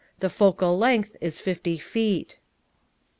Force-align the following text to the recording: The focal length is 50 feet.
The 0.19 0.31
focal 0.31 0.79
length 0.79 1.15
is 1.21 1.39
50 1.39 1.77
feet. 1.77 2.39